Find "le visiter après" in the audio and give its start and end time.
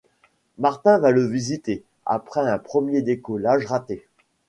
1.11-2.39